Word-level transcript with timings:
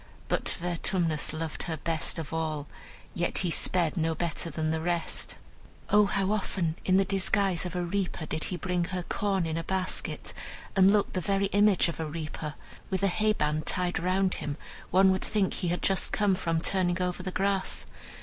But 0.29 0.57
Vertumnus 0.59 1.31
loved 1.31 1.61
her 1.69 1.77
best 1.77 2.17
of 2.17 2.33
all; 2.33 2.65
yet 3.13 3.37
he 3.45 3.51
sped 3.51 3.95
no 3.95 4.15
better 4.15 4.49
than 4.49 4.71
the 4.71 4.81
rest. 4.81 5.35
O 5.91 6.07
how 6.07 6.31
often, 6.31 6.75
in 6.83 6.97
the 6.97 7.05
disguise 7.05 7.67
of 7.67 7.75
a 7.75 7.83
reaper, 7.83 8.25
did 8.25 8.45
he 8.45 8.57
bring 8.57 8.85
her 8.85 9.03
corn 9.03 9.45
in 9.45 9.57
a 9.57 9.63
basket, 9.63 10.33
and 10.75 10.91
looked 10.91 11.13
the 11.13 11.21
very 11.21 11.45
image 11.53 11.87
of 11.87 11.99
a 11.99 12.05
reaper! 12.07 12.55
With 12.89 13.03
a 13.03 13.09
hay 13.09 13.33
band 13.33 13.67
tied 13.67 13.99
round 13.99 14.33
him, 14.41 14.57
one 14.89 15.11
would 15.11 15.21
think 15.23 15.53
he 15.53 15.67
had 15.67 15.83
just 15.83 16.11
come 16.11 16.33
from 16.33 16.59
turning 16.61 16.99
over 16.99 17.21
the 17.21 17.29
grass. 17.29 17.85